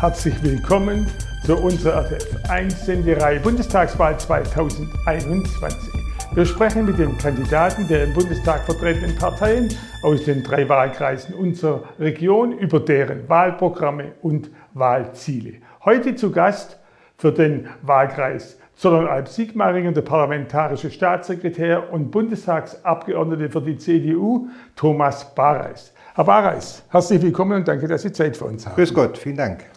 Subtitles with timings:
[0.00, 1.06] Herzlich willkommen
[1.44, 5.92] zu unserer RTF1-Sendereihe Bundestagswahl 2021.
[6.32, 9.68] Wir sprechen mit den Kandidaten der im Bundestag vertretenen Parteien
[10.02, 15.58] aus den drei Wahlkreisen unserer Region über deren Wahlprogramme und Wahlziele.
[15.84, 16.78] Heute zu Gast
[17.18, 25.92] für den Wahlkreis Zollernalb-Sigmaringen der parlamentarische Staatssekretär und Bundestagsabgeordnete für die CDU, Thomas Bareis.
[26.14, 28.76] Herr Bareis, herzlich willkommen und danke, dass Sie Zeit für uns haben.
[28.76, 29.69] Grüß Gott, vielen Dank.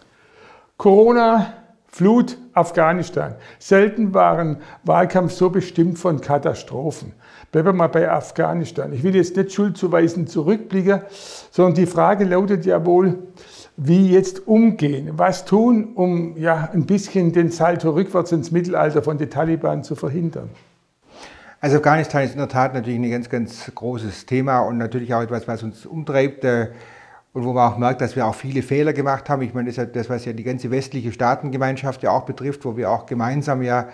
[0.76, 1.54] Corona,
[1.86, 3.36] Flut, Afghanistan.
[3.60, 7.12] Selten waren Wahlkampf so bestimmt von Katastrophen.
[7.52, 8.92] Bleiben wir mal bei Afghanistan.
[8.92, 11.02] Ich will jetzt nicht schuldzuweisend zurückblicken,
[11.52, 13.18] sondern die Frage lautet ja wohl,
[13.76, 19.16] wie jetzt umgehen, was tun, um ja ein bisschen den Salto rückwärts ins Mittelalter von
[19.16, 20.50] den Taliban zu verhindern.
[21.60, 25.22] Also Afghanistan ist in der Tat natürlich ein ganz, ganz großes Thema und natürlich auch
[25.22, 26.68] etwas, was uns umtreibt äh,
[27.34, 29.42] und wo man auch merkt, dass wir auch viele Fehler gemacht haben.
[29.42, 32.76] Ich meine, das ist das, was ja die ganze westliche Staatengemeinschaft ja auch betrifft, wo
[32.76, 33.88] wir auch gemeinsam ja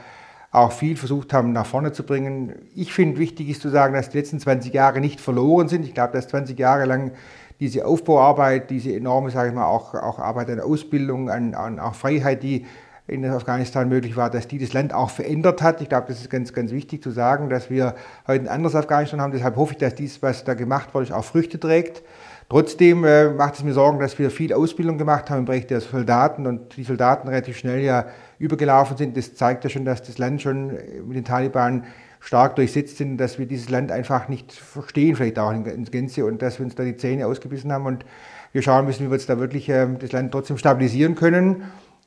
[0.52, 2.54] auch viel versucht haben, nach vorne zu bringen.
[2.74, 5.86] Ich finde, wichtig ist zu sagen, dass die letzten 20 Jahre nicht verloren sind.
[5.86, 7.12] Ich glaube, dass 20 Jahre lang
[7.60, 11.94] diese Aufbauarbeit, diese enorme, sage ich mal, auch, auch Arbeit an Ausbildung, an, an auch
[11.94, 12.66] Freiheit, die
[13.06, 15.80] in Afghanistan möglich war, dass die das Land auch verändert hat.
[15.80, 17.94] Ich glaube, das ist ganz, ganz wichtig zu sagen, dass wir
[18.26, 19.32] heute ein anderes Afghanistan haben.
[19.32, 22.02] Deshalb hoffe ich, dass dies, was da gemacht wurde, auch Früchte trägt.
[22.50, 25.80] Trotzdem äh, macht es mir Sorgen, dass wir viel Ausbildung gemacht haben im Bereich der
[25.80, 28.06] Soldaten und die Soldaten relativ schnell ja
[28.40, 29.16] übergelaufen sind.
[29.16, 30.72] Das zeigt ja schon, dass das Land schon
[31.06, 31.84] mit den Taliban
[32.18, 36.42] stark durchsetzt sind, dass wir dieses Land einfach nicht verstehen, vielleicht auch in Gänze und
[36.42, 38.04] dass wir uns da die Zähne ausgebissen haben und
[38.50, 41.62] wir schauen müssen, wie wir jetzt da wirklich ähm, das Land trotzdem stabilisieren können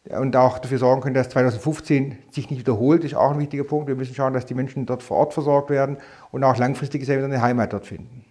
[0.10, 3.88] und auch dafür sorgen können, dass 2015 sich nicht wiederholt, ist auch ein wichtiger Punkt.
[3.88, 5.96] Wir müssen schauen, dass die Menschen dort vor Ort versorgt werden
[6.32, 8.26] und auch langfristig wieder eine Heimat dort finden.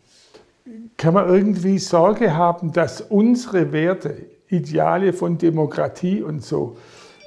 [1.02, 4.14] Kann man irgendwie Sorge haben, dass unsere Werte,
[4.46, 6.76] Ideale von Demokratie und so,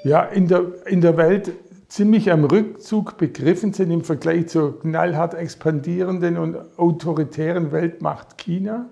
[0.06, 1.52] ja, in der, in der Welt
[1.90, 8.86] ziemlich am Rückzug begriffen sind im Vergleich zur knallhart expandierenden und autoritären Weltmacht China?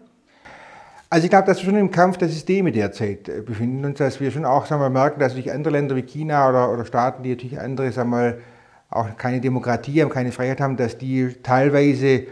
[1.10, 4.20] Also ich glaube, dass wir schon im Kampf der Systeme derzeit äh, befinden uns, dass
[4.20, 7.24] wir schon auch sagen wir, merken, dass natürlich andere Länder wie China oder, oder Staaten,
[7.24, 8.40] die natürlich andere, sagen wir,
[8.90, 12.26] auch keine Demokratie haben, keine Freiheit haben, dass die teilweise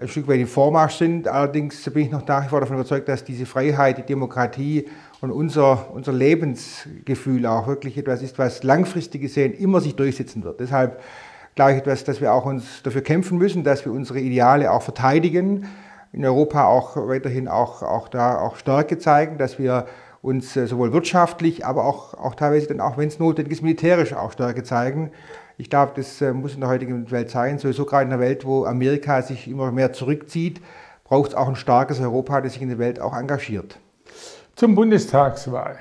[0.00, 1.28] ein Stück weit im Vormarsch sind.
[1.28, 4.88] Allerdings bin ich noch nach wie vor davon überzeugt, dass diese Freiheit, die Demokratie
[5.20, 10.60] und unser, unser Lebensgefühl auch wirklich etwas ist, was langfristig gesehen immer sich durchsetzen wird.
[10.60, 11.00] Deshalb
[11.54, 14.82] glaube ich etwas, dass wir auch uns dafür kämpfen müssen, dass wir unsere Ideale auch
[14.82, 15.66] verteidigen,
[16.12, 19.86] in Europa auch weiterhin auch, auch da auch Stärke zeigen, dass wir
[20.22, 24.14] uns äh, sowohl wirtschaftlich, aber auch, auch teilweise dann auch, wenn es notwendig ist, militärisch
[24.14, 25.10] auch Stärke zeigen.
[25.58, 27.58] Ich glaube, das äh, muss in der heutigen Welt sein.
[27.58, 30.60] Sowieso gerade in einer Welt, wo Amerika sich immer mehr zurückzieht,
[31.04, 33.78] braucht es auch ein starkes Europa, das sich in der Welt auch engagiert.
[34.54, 35.78] Zum Bundestagswahl.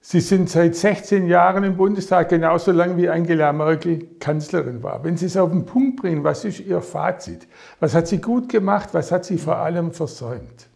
[0.00, 5.02] Sie sind seit 16 Jahren im Bundestag, genauso lange wie Angela Merkel Kanzlerin war.
[5.02, 7.46] Wenn Sie es auf den Punkt bringen, was ist Ihr Fazit?
[7.80, 8.90] Was hat sie gut gemacht?
[8.92, 10.68] Was hat sie vor allem versäumt?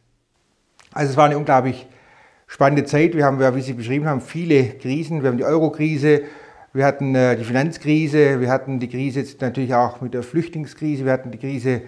[0.95, 1.87] Also es war eine unglaublich
[2.48, 3.14] spannende Zeit.
[3.14, 5.22] Wir haben, wie Sie beschrieben haben, viele Krisen.
[5.22, 6.22] Wir haben die Euro-Krise,
[6.72, 11.04] wir hatten äh, die Finanzkrise, wir hatten die Krise jetzt natürlich auch mit der Flüchtlingskrise,
[11.04, 11.82] wir hatten die Krise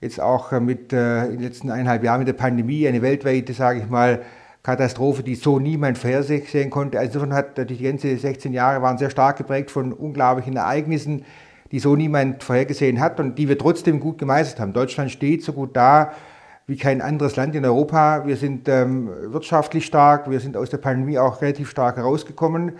[0.00, 3.52] jetzt auch äh, mit äh, in den letzten eineinhalb Jahren mit der Pandemie, eine weltweite,
[3.52, 4.22] sage ich mal,
[4.62, 6.98] Katastrophe, die so niemand vorhersehen konnte.
[6.98, 11.24] Also insofern hat die ganzen 16 Jahre waren sehr stark geprägt von unglaublichen Ereignissen,
[11.70, 14.72] die so niemand vorhergesehen hat und die wir trotzdem gut gemeistert haben.
[14.72, 16.12] Deutschland steht so gut da
[16.66, 18.26] wie kein anderes Land in Europa.
[18.26, 22.72] Wir sind ähm, wirtschaftlich stark, wir sind aus der Pandemie auch relativ stark herausgekommen.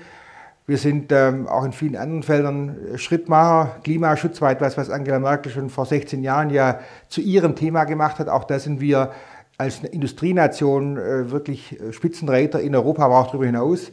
[0.66, 3.76] Wir sind ähm, auch in vielen anderen Feldern Schrittmacher.
[3.84, 8.18] Klimaschutz war etwas, was Angela Merkel schon vor 16 Jahren ja zu ihrem Thema gemacht
[8.18, 8.28] hat.
[8.28, 9.12] Auch da sind wir
[9.58, 13.92] als Industrienation äh, wirklich äh, Spitzenreiter in Europa, aber auch darüber hinaus.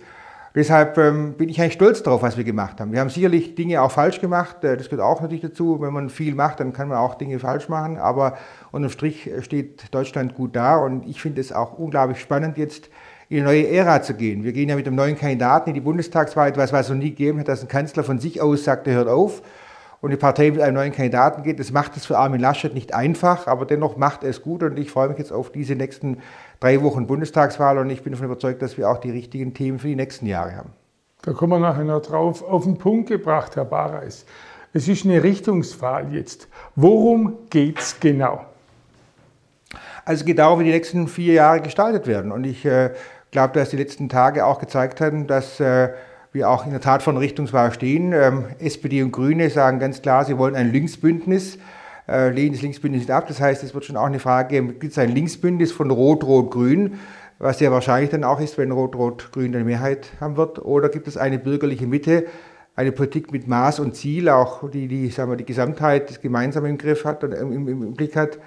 [0.55, 2.91] Deshalb ähm, bin ich eigentlich stolz darauf, was wir gemacht haben.
[2.91, 4.63] Wir haben sicherlich Dinge auch falsch gemacht.
[4.63, 5.81] Äh, das gehört auch natürlich dazu.
[5.81, 7.97] Wenn man viel macht, dann kann man auch Dinge falsch machen.
[7.97, 8.37] Aber
[8.71, 10.77] unterm Strich steht Deutschland gut da.
[10.77, 12.89] Und ich finde es auch unglaublich spannend, jetzt
[13.29, 14.43] in eine neue Ära zu gehen.
[14.43, 17.09] Wir gehen ja mit einem neuen Kandidaten in die Bundestagswahl, etwas, was es noch nie
[17.09, 19.41] gegeben hat, dass ein Kanzler von sich aus sagt, er hört auf
[20.03, 21.61] und die Partei mit einem neuen Kandidaten geht.
[21.61, 24.77] Das macht es für Armin Laschet nicht einfach, aber dennoch macht er es gut und
[24.77, 26.17] ich freue mich jetzt auf diese nächsten
[26.59, 29.87] drei Wochen Bundestagswahl und ich bin davon überzeugt, dass wir auch die richtigen Themen für
[29.87, 30.71] die nächsten Jahre haben.
[31.21, 32.43] Da kommen wir nachher noch drauf.
[32.43, 34.25] Auf den Punkt gebracht, Herr Bareis.
[34.73, 36.49] Es ist eine Richtungswahl jetzt.
[36.75, 38.43] Worum geht es genau?
[40.03, 42.33] Also es geht darum, wie die nächsten vier Jahre gestaltet werden.
[42.33, 42.91] Und ich äh,
[43.31, 45.91] glaube, dass die letzten Tage auch gezeigt haben, dass äh,
[46.33, 48.11] wir auch in der Tat von Richtungswahl stehen.
[48.13, 51.57] Ähm, SPD und Grüne sagen ganz klar, sie wollen ein Linksbündnis,
[52.07, 53.27] äh, lehnen das Linksbündnis nicht ab.
[53.27, 56.23] Das heißt, es wird schon auch eine Frage geben, gibt es ein Linksbündnis von Rot,
[56.23, 56.99] Rot, Grün?
[57.43, 60.59] was sehr wahrscheinlich dann auch ist, wenn Rot-Rot-Grün eine Mehrheit haben wird?
[60.63, 62.25] Oder gibt es eine bürgerliche Mitte,
[62.75, 66.77] eine Politik mit Maß und Ziel, auch die die, sagen wir, die Gesamtheit gemeinsam im
[66.77, 68.39] Griff hat und im, im Blick hat?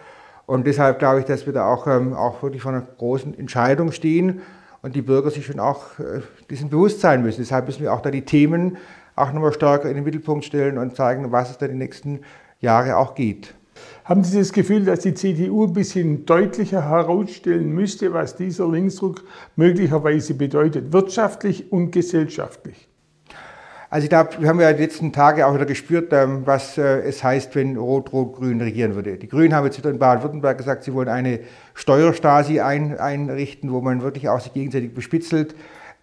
[0.46, 3.92] Und deshalb glaube ich, dass wir da auch, ähm, auch wirklich vor einer großen Entscheidung
[3.92, 4.40] stehen
[4.86, 7.40] und die Bürger sich schon auch äh, diesen bewusst sein müssen.
[7.40, 8.76] Deshalb müssen wir auch da die Themen
[9.16, 12.20] auch nochmal stärker in den Mittelpunkt stellen und zeigen, was es da die nächsten
[12.60, 13.52] Jahre auch geht.
[14.04, 19.24] Haben Sie das Gefühl, dass die CDU ein bisschen deutlicher herausstellen müsste, was dieser Linksdruck
[19.56, 22.88] möglicherweise bedeutet, wirtschaftlich und gesellschaftlich?
[23.96, 27.00] Also ich glaube, wir haben ja die letzten Tage auch wieder gespürt, ähm, was äh,
[27.00, 29.16] es heißt, wenn Rot-Rot-Grün regieren würde.
[29.16, 31.40] Die Grünen haben jetzt wieder in Baden-Württemberg gesagt, sie wollen eine
[31.72, 35.54] Steuerstasi einrichten, wo man wirklich auch sich gegenseitig bespitzelt.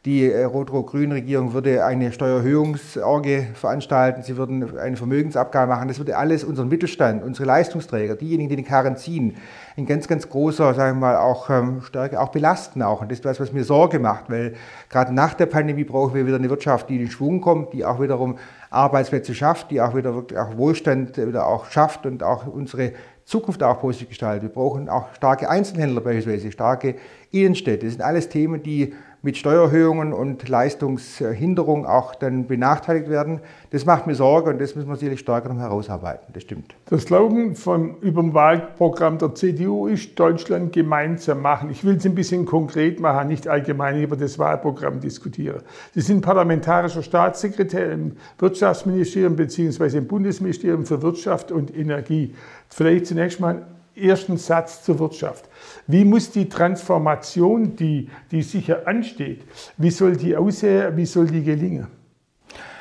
[0.06, 5.88] Die äh, Rot-Rot-Grün-Regierung würde eine Steuererhöhungsorgie veranstalten, sie würden eine Vermögensabgabe machen.
[5.88, 9.38] Das würde alles unseren Mittelstand, unsere Leistungsträger, diejenigen, die den Karren ziehen,
[9.78, 13.00] in ganz, ganz großer, sagen wir mal, auch ähm, Stärke auch belasten auch.
[13.00, 14.56] Und das ist was, was mir Sorge macht, weil
[14.90, 18.02] gerade nach der Pandemie brauchen wir wieder eine Wirtschaft, die in Schwung kommt, die auch
[18.02, 18.38] wiederum
[18.72, 22.92] Arbeitsplätze schafft, die auch wieder wirklich auch Wohlstand wieder auch schafft und auch unsere
[23.24, 24.44] Zukunft auch positiv gestaltet.
[24.44, 26.96] Wir brauchen auch starke Einzelhändler beispielsweise, starke
[27.32, 27.86] Innenstädte.
[27.86, 33.40] Das sind alles Themen, die mit Steuererhöhungen und Leistungshinderung auch dann benachteiligt werden.
[33.72, 36.34] Das macht mir Sorge und das müssen wir sicherlich stärker noch herausarbeiten.
[36.34, 36.76] Das stimmt.
[36.92, 37.56] Der Slogan
[38.02, 41.70] über dem Wahlprogramm der CDU ist Deutschland gemeinsam machen.
[41.70, 45.62] Ich will es ein bisschen konkret machen, nicht allgemein über das Wahlprogramm diskutieren.
[45.94, 50.00] Sie sind parlamentarischer Staatssekretär im Wirtschaftsministerium bzw.
[50.00, 52.36] im Bundesministerium für Wirtschaft und Energie.
[52.68, 53.62] Vielleicht zunächst mal
[53.96, 55.50] ersten Satz zur Wirtschaft.
[55.88, 59.44] Wie muss die Transformation, die, die sicher ansteht,
[59.78, 61.88] wie soll die aussehen, wie soll die gelingen?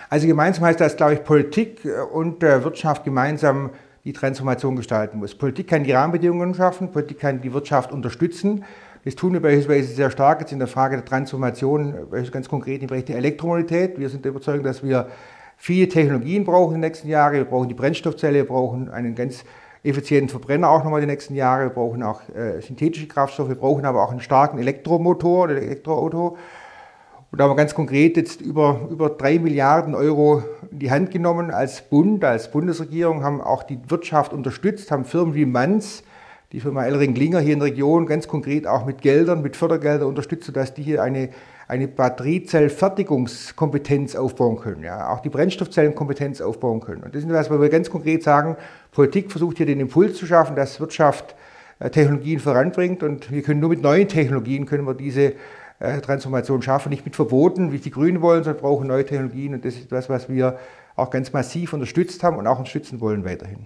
[0.08, 3.70] Also gemeinsam heißt das, glaube ich, Politik und Wirtschaft gemeinsam
[4.04, 5.34] die Transformation gestalten muss.
[5.34, 8.64] Politik kann die Rahmenbedingungen schaffen, Politik kann die Wirtschaft unterstützen.
[9.04, 11.94] Das tun wir beispielsweise sehr stark jetzt in der Frage der Transformation,
[12.30, 13.98] ganz konkret im Bereich der Elektromobilität.
[13.98, 15.08] Wir sind der Überzeugung, dass wir
[15.56, 17.34] viele Technologien brauchen in den nächsten Jahren.
[17.34, 19.44] Wir brauchen die Brennstoffzelle, wir brauchen einen ganz
[19.84, 21.64] effizienten Verbrenner auch nochmal die nächsten Jahre.
[21.64, 26.36] Wir brauchen auch äh, synthetische Kraftstoffe, wir brauchen aber auch einen starken Elektromotor oder Elektroauto.
[27.30, 31.10] Und da haben wir ganz konkret jetzt über, über drei Milliarden Euro in die Hand
[31.10, 36.02] genommen als Bund, als Bundesregierung, haben auch die Wirtschaft unterstützt, haben Firmen wie Manz,
[36.52, 40.44] die Firma Elring-Klinger hier in der Region ganz konkret auch mit Geldern, mit Fördergeldern unterstützt,
[40.44, 41.30] sodass die hier eine
[41.72, 47.02] eine Batteriezellfertigungskompetenz aufbauen können, ja, auch die Brennstoffzellenkompetenz aufbauen können.
[47.02, 48.58] Und das ist etwas, wo wir ganz konkret sagen,
[48.90, 51.34] Politik versucht hier den Impuls zu schaffen, dass Wirtschaft
[51.78, 55.32] äh, Technologien voranbringt und wir können nur mit neuen Technologien können wir diese
[55.78, 59.64] äh, Transformation schaffen, nicht mit Verboten, wie die Grünen wollen, sondern brauchen neue Technologien und
[59.64, 60.58] das ist etwas, was wir
[60.94, 63.64] auch ganz massiv unterstützt haben und auch unterstützen wollen weiterhin.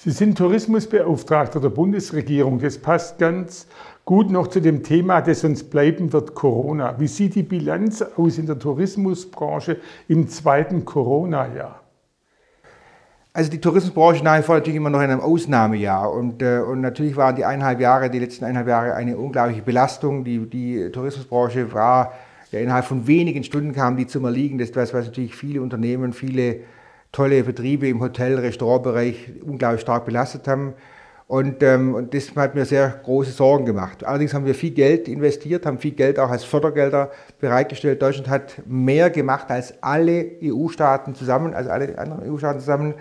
[0.00, 2.60] Sie sind Tourismusbeauftragter der Bundesregierung.
[2.60, 3.66] Das passt ganz
[4.04, 6.98] Gut, noch zu dem Thema, das uns bleiben wird, Corona.
[6.98, 9.76] Wie sieht die Bilanz aus in der Tourismusbranche
[10.08, 11.82] im zweiten Corona-Jahr?
[13.34, 16.80] Also die Tourismusbranche nach wie vor natürlich immer noch in einem Ausnahmejahr und, äh, und
[16.80, 20.24] natürlich waren die eineinhalb Jahre, die letzten eineinhalb Jahre eine unglaubliche Belastung.
[20.24, 22.14] Die, die Tourismusbranche war
[22.50, 24.56] ja innerhalb von wenigen Stunden kamen die zum Erliegen.
[24.56, 26.60] Das was, was natürlich viele Unternehmen, viele
[27.12, 30.74] tolle Betriebe im Hotel-, Restaurantbereich unglaublich stark belastet haben.
[31.28, 34.02] Und, ähm, und das hat mir sehr große Sorgen gemacht.
[34.02, 38.00] Allerdings haben wir viel Geld investiert, haben viel Geld auch als Fördergelder bereitgestellt.
[38.00, 42.94] Deutschland hat mehr gemacht als alle EU-Staaten zusammen, also alle anderen EU-Staaten zusammen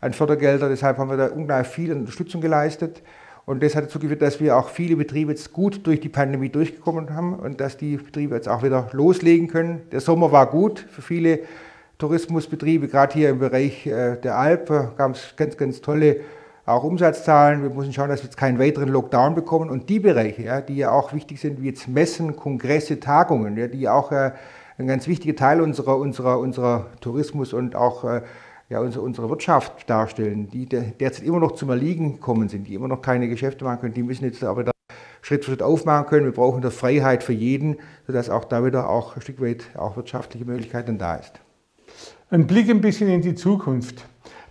[0.00, 0.68] an Fördergelder.
[0.68, 3.00] Deshalb haben wir da unglaublich viel Unterstützung geleistet.
[3.46, 6.50] Und das hat dazu geführt, dass wir auch viele Betriebe jetzt gut durch die Pandemie
[6.50, 9.82] durchgekommen haben und dass die Betriebe jetzt auch wieder loslegen können.
[9.92, 11.40] Der Sommer war gut für viele
[11.98, 16.20] Tourismusbetriebe, gerade hier im Bereich äh, der Alp gab es ganz, ganz tolle
[16.64, 17.62] auch Umsatzzahlen.
[17.62, 19.70] Wir müssen schauen, dass wir jetzt keinen weiteren Lockdown bekommen.
[19.70, 23.66] Und die Bereiche, ja, die ja auch wichtig sind, wie jetzt Messen, Kongresse, Tagungen, ja,
[23.66, 24.32] die auch äh,
[24.78, 28.22] ein ganz wichtiger Teil unserer, unserer, unserer Tourismus und auch äh,
[28.68, 32.88] ja, unsere, unsere Wirtschaft darstellen, die derzeit immer noch zum Erliegen gekommen sind, die immer
[32.88, 34.72] noch keine Geschäfte machen können, die müssen jetzt aber da
[35.22, 36.26] Schritt für Schritt aufmachen können.
[36.26, 39.96] Wir brauchen da Freiheit für jeden, sodass auch da wieder auch ein Stück weit auch
[39.96, 41.40] wirtschaftliche Möglichkeiten da ist.
[42.30, 44.04] Ein Blick ein bisschen in die Zukunft.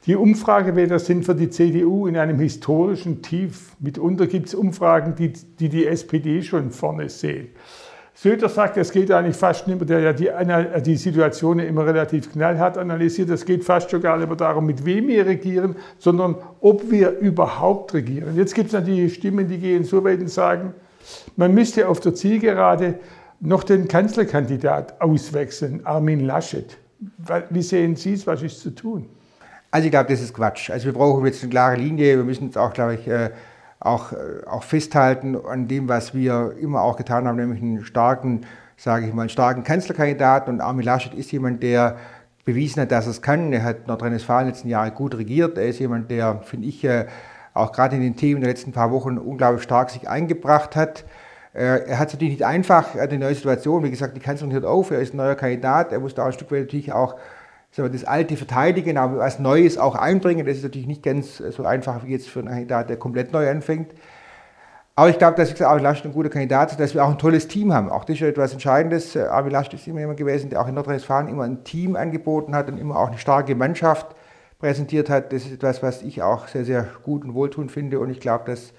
[0.07, 3.73] Die Umfragewerte sind für die CDU in einem historischen Tief.
[3.79, 7.49] Mitunter gibt es Umfragen, die, die, die SPD schon vorne sehen.
[8.15, 12.79] Söder sagt, es geht eigentlich fast mehr, der ja die, die Situation immer relativ knallhart
[12.79, 16.89] analysiert, es geht fast schon gar nicht mehr darum, mit wem wir regieren, sondern ob
[16.89, 18.35] wir überhaupt regieren.
[18.35, 20.73] Jetzt gibt es natürlich Stimmen, die gehen so weit und sagen,
[21.35, 22.95] man müsste auf der Zielgerade
[23.39, 26.75] noch den Kanzlerkandidat auswechseln, Armin Laschet.
[27.49, 29.09] Wie sehen Sie es, was ist zu tun?
[29.69, 30.69] Also ich glaube, das ist Quatsch.
[30.69, 32.17] Also wir brauchen jetzt eine klare Linie.
[32.17, 33.31] Wir müssen jetzt auch, glaube ich, äh,
[33.79, 38.45] auch, äh, auch festhalten an dem, was wir immer auch getan haben, nämlich einen starken,
[38.77, 40.53] sage ich mal, einen starken Kanzlerkandidaten.
[40.53, 41.97] Und Armin Laschet ist jemand, der
[42.45, 43.51] bewiesen hat, dass er es kann.
[43.51, 45.57] Er hat Nordrhein-Westfalen letzten Jahre gut regiert.
[45.57, 47.05] Er ist jemand, der, finde ich, äh,
[47.53, 51.03] auch gerade in den Themen der letzten paar Wochen unglaublich stark sich eingebracht hat.
[51.57, 53.83] Äh, er hat es natürlich nicht einfach, er hat eine neue Situation.
[53.83, 55.91] Wie gesagt, die Kanzlerin hört auf, er ist ein neuer Kandidat.
[55.91, 57.15] Er muss da ein Stück weit natürlich auch
[57.71, 60.45] wir, das Alte verteidigen, aber was Neues auch einbringen.
[60.45, 63.49] Das ist natürlich nicht ganz so einfach wie jetzt für einen Kandidat, der komplett neu
[63.49, 63.91] anfängt.
[64.95, 67.19] Aber ich glaube, dass ich Armin Laschet ein guter Kandidat ist, dass wir auch ein
[67.19, 67.89] tolles Team haben.
[67.89, 69.15] Auch das ist etwas Entscheidendes.
[69.15, 72.55] Äh, Armin Laschet ist immer jemand gewesen, der auch in Nordrhein-Westfalen immer ein Team angeboten
[72.55, 74.07] hat und immer auch eine starke Mannschaft
[74.59, 75.33] präsentiert hat.
[75.33, 77.99] Das ist etwas, was ich auch sehr, sehr gut und wohltuend finde.
[77.99, 78.73] Und ich glaube, dass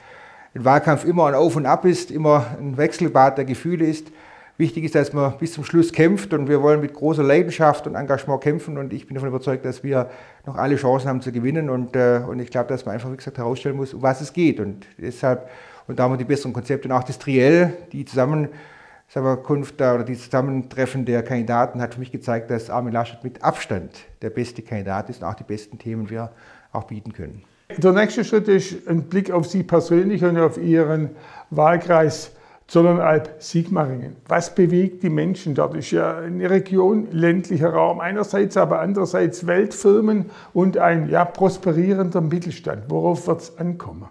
[0.54, 4.08] ein Wahlkampf immer ein Auf und Ab ist, immer ein Wechselbad der Gefühle ist.
[4.56, 7.94] Wichtig ist, dass man bis zum Schluss kämpft und wir wollen mit großer Leidenschaft und
[7.94, 10.10] Engagement kämpfen und ich bin davon überzeugt, dass wir
[10.46, 13.16] noch alle Chancen haben zu gewinnen und, äh, und ich glaube, dass man einfach, wie
[13.16, 15.48] gesagt, herausstellen muss, um was es geht und deshalb,
[15.86, 20.16] und da haben wir die besseren Konzepte und auch das Triell, die Zusammenkunft oder die
[20.16, 25.08] Zusammentreffen der Kandidaten hat für mich gezeigt, dass Armin Laschet mit Abstand der beste Kandidat
[25.08, 26.32] ist und auch die besten Themen wir
[26.72, 27.44] auch bieten können.
[27.76, 31.10] Der nächste Schritt ist ein Blick auf Sie persönlich und auf Ihren
[31.50, 32.32] Wahlkreis
[32.66, 34.16] Zollernalb-Sigmaringen.
[34.26, 35.74] Was bewegt die Menschen dort?
[35.76, 42.84] Ist ja eine Region, ländlicher Raum einerseits, aber andererseits Weltfirmen und ein ja, prosperierender Mittelstand.
[42.88, 44.08] Worauf wird es ankommen?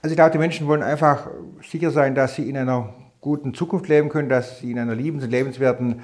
[0.00, 1.28] Also ich glaube, die Menschen wollen einfach
[1.62, 5.24] sicher sein, dass sie in einer guten Zukunft leben können, dass sie in einer liebens-
[5.24, 6.00] und lebenswerten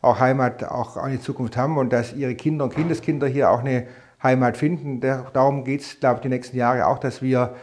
[0.00, 3.86] auch Heimat auch eine Zukunft haben und dass ihre Kinder und Kindeskinder hier auch eine
[4.22, 5.00] Heimat finden.
[5.00, 7.54] Darum geht es, glaube ich, die nächsten Jahre auch, dass wir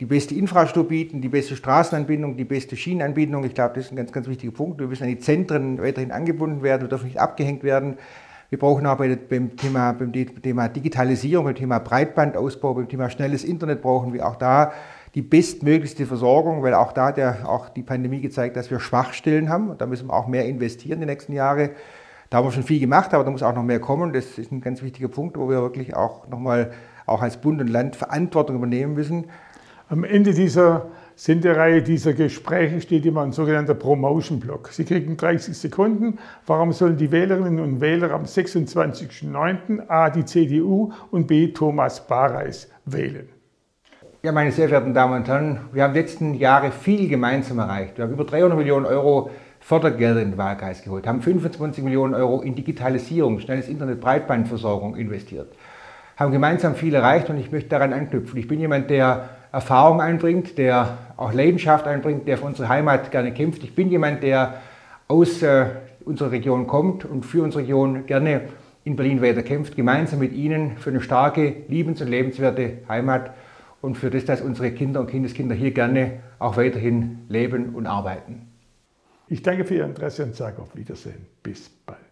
[0.00, 3.44] die beste Infrastruktur bieten, die beste Straßenanbindung, die beste Schienenanbindung.
[3.44, 4.80] Ich glaube, das ist ein ganz, ganz wichtiger Punkt.
[4.80, 7.96] Wir müssen an die Zentren weiterhin angebunden werden, wir dürfen nicht abgehängt werden.
[8.50, 13.82] Wir brauchen auch beim Thema, beim Thema Digitalisierung, beim Thema Breitbandausbau, beim Thema schnelles Internet
[13.82, 14.72] brauchen wir auch da
[15.14, 19.48] die bestmöglichste Versorgung, weil auch da hat ja auch die Pandemie gezeigt, dass wir Schwachstellen
[19.48, 19.70] haben.
[19.70, 21.70] Und da müssen wir auch mehr investieren die nächsten Jahre.
[22.34, 24.12] Da haben wir schon viel gemacht, aber da muss auch noch mehr kommen.
[24.12, 26.72] Das ist ein ganz wichtiger Punkt, wo wir wirklich auch nochmal
[27.06, 29.26] auch als Bund und Land Verantwortung übernehmen müssen.
[29.88, 34.70] Am Ende dieser Sendereihe dieser Gespräche steht immer ein sogenannter Promotion-Block.
[34.72, 36.18] Sie kriegen 30 Sekunden.
[36.44, 39.88] Warum sollen die Wählerinnen und Wähler am 26.09.
[39.88, 40.10] A.
[40.10, 41.52] die CDU und B.
[41.52, 43.28] Thomas Bareis wählen?
[44.24, 47.60] Ja, meine sehr verehrten Damen und Herren, wir haben in den letzten Jahren viel gemeinsam
[47.60, 47.96] erreicht.
[47.96, 49.30] Wir haben über 300 Millionen Euro
[49.64, 55.54] Fördergelder in den Wahlkreis geholt, haben 25 Millionen Euro in Digitalisierung, schnelles Internet, Breitbandversorgung investiert,
[56.18, 58.38] haben gemeinsam viel erreicht und ich möchte daran anknüpfen.
[58.38, 63.32] Ich bin jemand, der Erfahrung einbringt, der auch Leidenschaft einbringt, der für unsere Heimat gerne
[63.32, 63.64] kämpft.
[63.64, 64.60] Ich bin jemand, der
[65.08, 65.64] aus äh,
[66.04, 68.42] unserer Region kommt und für unsere Region gerne
[68.84, 73.30] in Berlin weiter kämpft, gemeinsam mit Ihnen für eine starke, liebens- und lebenswerte Heimat
[73.80, 78.53] und für das, dass unsere Kinder und Kindeskinder hier gerne auch weiterhin leben und arbeiten.
[79.28, 81.26] Ich danke für Ihr Interesse und sage auf Wiedersehen.
[81.42, 82.03] Bis bald.